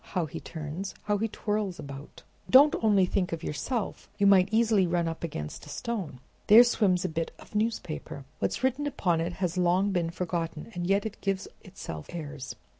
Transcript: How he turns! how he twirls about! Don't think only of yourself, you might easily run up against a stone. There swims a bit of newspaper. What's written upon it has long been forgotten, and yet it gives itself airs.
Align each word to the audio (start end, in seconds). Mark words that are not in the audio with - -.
How 0.15 0.25
he 0.25 0.39
turns! 0.39 0.95
how 1.03 1.19
he 1.19 1.27
twirls 1.27 1.77
about! 1.77 2.23
Don't 2.49 2.71
think 2.71 2.83
only 2.83 3.09
of 3.31 3.43
yourself, 3.43 4.09
you 4.17 4.25
might 4.25 4.49
easily 4.51 4.87
run 4.87 5.07
up 5.07 5.23
against 5.23 5.67
a 5.67 5.69
stone. 5.69 6.19
There 6.47 6.63
swims 6.63 7.05
a 7.05 7.07
bit 7.07 7.29
of 7.37 7.53
newspaper. 7.53 8.25
What's 8.39 8.63
written 8.63 8.87
upon 8.87 9.21
it 9.21 9.33
has 9.33 9.59
long 9.59 9.91
been 9.91 10.09
forgotten, 10.09 10.71
and 10.73 10.87
yet 10.87 11.05
it 11.05 11.21
gives 11.21 11.47
itself 11.63 12.07
airs. 12.13 12.55